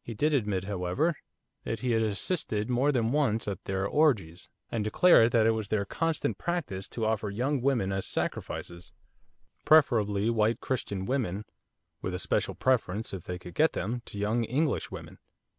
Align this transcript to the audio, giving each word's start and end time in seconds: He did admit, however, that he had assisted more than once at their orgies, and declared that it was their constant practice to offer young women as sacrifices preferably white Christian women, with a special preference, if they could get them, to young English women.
He 0.00 0.14
did 0.14 0.32
admit, 0.32 0.64
however, 0.64 1.14
that 1.64 1.80
he 1.80 1.90
had 1.90 2.00
assisted 2.00 2.70
more 2.70 2.90
than 2.90 3.12
once 3.12 3.46
at 3.46 3.64
their 3.64 3.86
orgies, 3.86 4.48
and 4.72 4.82
declared 4.82 5.30
that 5.32 5.46
it 5.46 5.50
was 5.50 5.68
their 5.68 5.84
constant 5.84 6.38
practice 6.38 6.88
to 6.88 7.04
offer 7.04 7.28
young 7.28 7.60
women 7.60 7.92
as 7.92 8.06
sacrifices 8.06 8.92
preferably 9.66 10.30
white 10.30 10.60
Christian 10.60 11.04
women, 11.04 11.44
with 12.00 12.14
a 12.14 12.18
special 12.18 12.54
preference, 12.54 13.12
if 13.12 13.24
they 13.24 13.38
could 13.38 13.54
get 13.54 13.74
them, 13.74 14.00
to 14.06 14.18
young 14.18 14.44
English 14.44 14.90
women. 14.90 15.18